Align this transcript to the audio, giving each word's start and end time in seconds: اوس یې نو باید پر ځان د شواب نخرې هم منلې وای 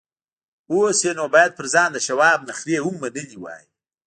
اوس 0.71 0.99
یې 1.05 1.11
نو 1.17 1.25
باید 1.35 1.51
پر 1.57 1.65
ځان 1.73 1.89
د 1.93 1.97
شواب 2.07 2.39
نخرې 2.49 2.75
هم 2.83 2.95
منلې 3.01 3.37
وای 3.41 3.63